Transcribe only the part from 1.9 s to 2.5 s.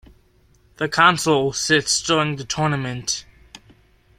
during the